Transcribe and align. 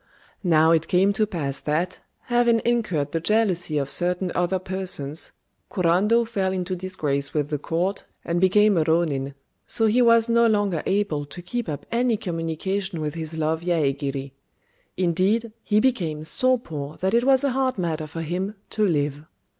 Now 0.43 0.71
it 0.71 0.87
came 0.87 1.13
to 1.13 1.27
pass 1.27 1.59
that, 1.59 1.99
having 2.21 2.59
incurred 2.65 3.11
the 3.11 3.19
jealousy 3.19 3.77
of 3.77 3.91
certain 3.91 4.31
other 4.33 4.57
persons, 4.57 5.31
Kurando 5.69 6.27
fell 6.27 6.51
into 6.53 6.75
disgrace 6.75 7.35
with 7.35 7.49
the 7.49 7.59
Court, 7.59 8.03
and 8.25 8.41
became 8.41 8.77
a 8.77 8.83
Rônin, 8.83 9.35
so 9.67 9.85
he 9.85 10.01
was 10.01 10.27
no 10.27 10.47
longer 10.47 10.81
able 10.87 11.27
to 11.27 11.43
keep 11.43 11.69
up 11.69 11.85
any 11.91 12.17
communication 12.17 12.99
with 12.99 13.13
his 13.13 13.37
love 13.37 13.61
Yaégiri; 13.61 14.31
indeed, 14.97 15.51
he 15.61 15.79
became 15.79 16.23
so 16.23 16.57
poor 16.57 16.95
that 16.97 17.13
it 17.13 17.23
was 17.23 17.43
a 17.43 17.51
hard 17.51 17.77
matter 17.77 18.07
for 18.07 18.21
him 18.23 18.55
to 18.71 18.83
live. 18.83 19.23